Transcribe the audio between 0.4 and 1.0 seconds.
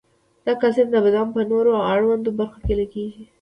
دا کلسیم د